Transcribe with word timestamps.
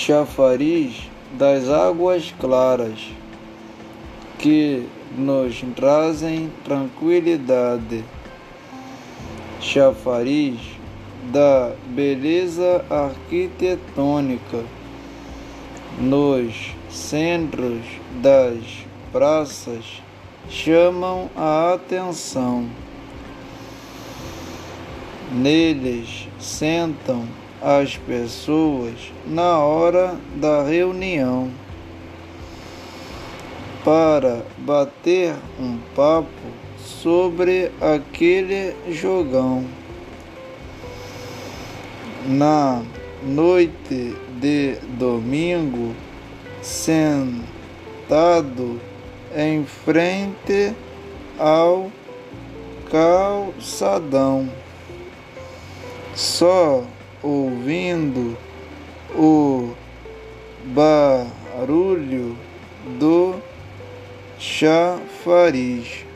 chafariz 0.00 1.10
das 1.32 1.68
águas 1.68 2.34
claras, 2.40 2.98
que 4.38 4.86
nos 5.14 5.62
trazem 5.76 6.50
tranquilidade, 6.64 8.02
chafariz 9.60 10.58
da 11.30 11.72
beleza 11.88 12.82
arquitetônica 12.88 14.64
nos 15.98 16.74
centros 16.88 17.82
das 18.22 18.64
praças 19.12 19.84
chamam 20.48 21.28
a 21.36 21.74
atenção. 21.74 22.66
Neles 25.30 26.26
sentam 26.38 27.28
as 27.62 27.96
pessoas 27.96 29.12
na 29.26 29.58
hora 29.58 30.16
da 30.36 30.62
reunião 30.62 31.50
para 33.84 34.42
bater 34.58 35.34
um 35.58 35.78
papo 35.94 36.28
sobre 36.78 37.70
aquele 37.80 38.74
jogão. 38.92 39.64
Na 42.26 42.82
noite 43.22 44.16
de 44.40 44.76
domingo, 44.98 45.94
sentado 46.62 47.40
em 49.34 49.64
frente 49.64 50.74
ao 51.38 51.90
calçadão, 52.90 54.50
só 56.14 56.84
ouvindo 57.22 58.36
o 59.14 59.74
barulho 60.66 62.36
do 62.98 63.40
chafariz. 64.38 66.09